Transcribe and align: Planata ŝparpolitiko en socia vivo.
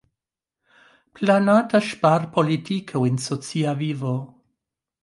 Planata 1.19 1.83
ŝparpolitiko 1.89 3.07
en 3.11 3.25
socia 3.31 3.79
vivo. 3.85 4.21